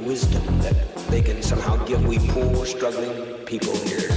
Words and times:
wisdom 0.00 0.42
that 0.60 0.96
they 1.10 1.20
can 1.20 1.42
somehow 1.42 1.76
give 1.84 2.06
we 2.06 2.18
poor, 2.30 2.64
struggling 2.64 3.12
people 3.44 3.76
here. 3.76 4.08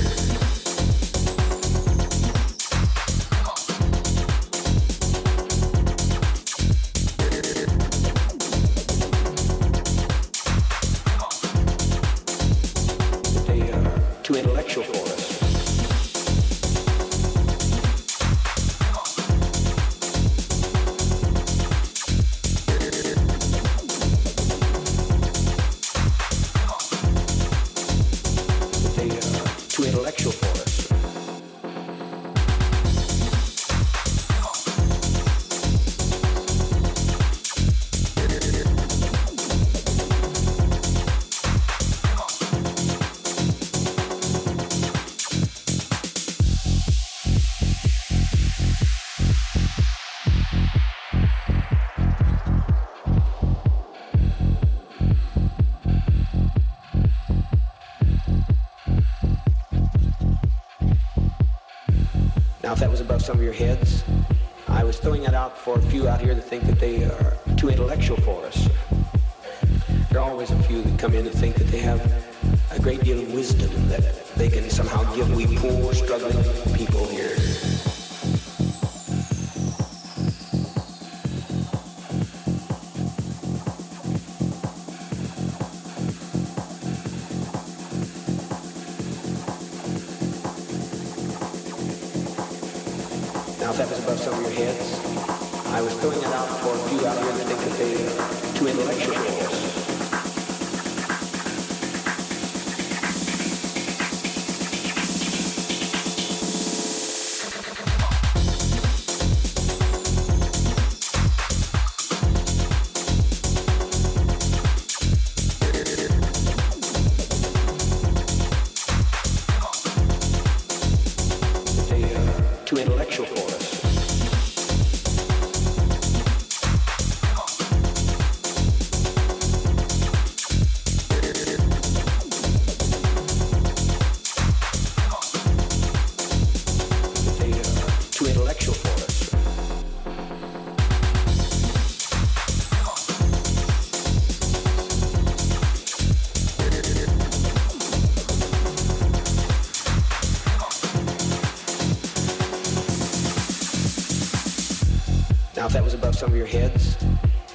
Some 156.16 156.32
of 156.32 156.38
your 156.38 156.48
heads, 156.48 156.96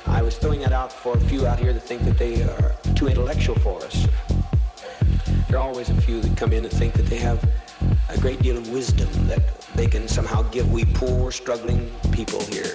I 0.04 0.21
was 0.21 0.37
throwing 0.37 0.60
that 0.60 0.72
out 0.72 0.93
for 0.93 1.16
a 1.16 1.21
few 1.21 1.47
out 1.47 1.59
here 1.59 1.72
that 1.72 1.81
think 1.81 2.04
that 2.04 2.19
they 2.19 2.43
are 2.43 2.76
too 2.94 3.09
intellectual 3.09 3.59
for 3.60 3.82
us. 3.82 4.06
There 5.48 5.59
are 5.59 5.66
always 5.66 5.88
a 5.88 5.98
few 6.03 6.21
that 6.21 6.37
come 6.37 6.53
in 6.53 6.65
and 6.65 6.72
think 6.72 6.93
that 6.93 7.06
they 7.06 7.16
have 7.16 7.43
a 8.10 8.19
great 8.19 8.43
deal 8.43 8.59
of 8.59 8.69
wisdom 8.69 9.09
that 9.28 9.62
they 9.75 9.87
can 9.87 10.06
somehow 10.06 10.43
give 10.50 10.70
we 10.70 10.84
poor, 10.84 11.32
struggling 11.32 11.91
people 12.12 12.41
here. 12.44 12.75